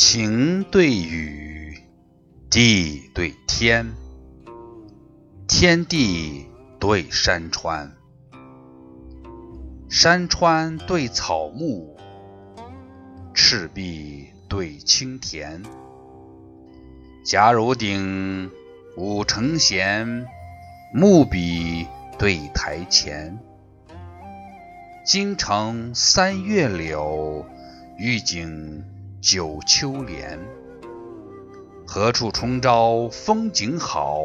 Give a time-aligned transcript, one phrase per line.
[0.00, 1.76] 晴对雨，
[2.48, 3.94] 地对天，
[5.48, 6.46] 天地
[6.78, 7.90] 对山川，
[9.90, 11.96] 山川对草木，
[13.34, 15.64] 赤壁对青田。
[17.24, 18.52] 贾汝鼎，
[18.96, 20.24] 武成弦，
[20.94, 23.36] 木笔对台前。
[25.04, 27.44] 京城三月柳，
[27.98, 28.84] 玉井
[29.20, 30.38] 九秋莲。
[31.86, 34.20] 何处重招风景好？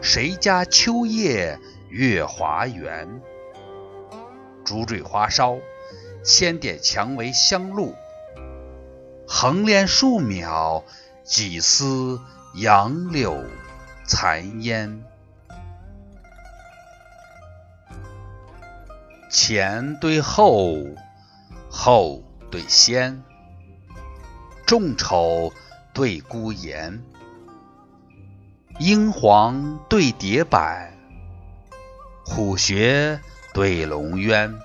[0.00, 3.20] 谁家秋夜月华圆？
[4.64, 5.58] 烛坠花梢，
[6.24, 7.94] 千点蔷薇香露。
[9.26, 10.84] 横恋数秒，
[11.24, 12.20] 几丝
[12.54, 13.44] 杨柳
[14.06, 15.02] 残烟。
[19.30, 20.76] 前对后，
[21.68, 23.22] 后对先，
[24.68, 25.50] 众丑
[25.94, 27.02] 对孤颜，
[28.78, 30.92] 英皇对蝶坂，
[32.22, 33.18] 虎穴
[33.54, 34.58] 对龙渊，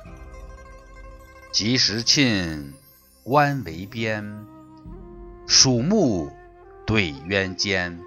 [1.53, 2.73] 及时庆
[3.23, 4.45] 弯为边，
[5.47, 6.29] 鼠目
[6.85, 7.97] 对渊间，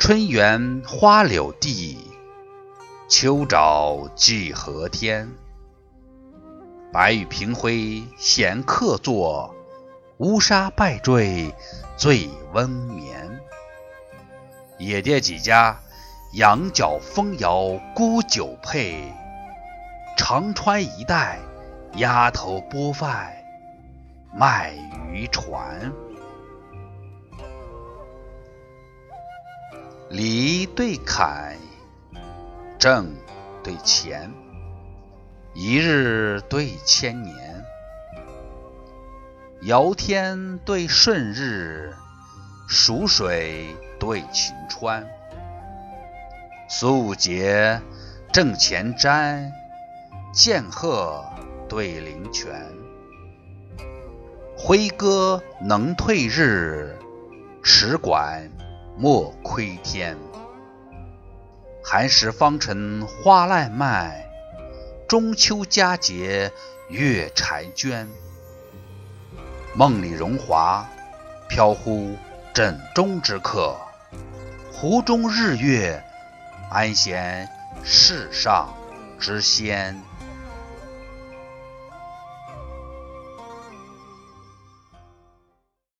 [0.00, 1.98] 春园花柳地。
[3.08, 5.30] 秋沼寄河天，
[6.92, 9.54] 白玉平辉闲客坐，
[10.20, 11.54] 乌纱败坠
[11.96, 13.40] 醉翁眠。
[14.76, 15.80] 野店几家，
[16.34, 19.14] 羊角风摇沽酒配。
[20.18, 21.38] 长川一带，
[21.94, 23.32] 鸭头拨饭
[24.34, 24.74] 卖
[25.10, 25.90] 渔船。
[30.10, 31.56] 离对坎。
[32.78, 33.14] 正
[33.64, 34.30] 对钱，
[35.54, 37.59] 一日对千年；
[39.64, 41.92] 尧天对舜日，
[42.66, 45.06] 蜀水对秦川。
[46.66, 47.78] 苏武节
[48.32, 49.52] 正前瞻，
[50.32, 51.22] 剑鹤
[51.68, 52.50] 对灵泉。
[54.56, 56.96] 挥戈能退日，
[57.62, 58.50] 持管
[58.96, 60.16] 莫窥天。
[61.84, 64.24] 寒食方尘花烂漫，
[65.06, 66.50] 中秋佳节
[66.88, 68.08] 月婵娟。
[69.72, 70.84] 梦里荣华
[71.48, 72.16] 飘忽
[72.52, 73.76] 枕中之客，
[74.72, 76.02] 湖中日月
[76.70, 77.48] 安闲
[77.84, 78.68] 世上
[79.20, 79.96] 之仙。